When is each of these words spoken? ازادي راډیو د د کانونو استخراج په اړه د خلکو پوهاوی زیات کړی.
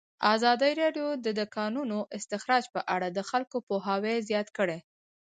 ازادي 0.35 0.71
راډیو 0.81 1.07
د 1.25 1.27
د 1.39 1.41
کانونو 1.55 1.97
استخراج 2.17 2.63
په 2.75 2.81
اړه 2.95 3.07
د 3.11 3.19
خلکو 3.29 3.57
پوهاوی 3.67 4.15
زیات 4.29 4.47
کړی. 4.57 4.79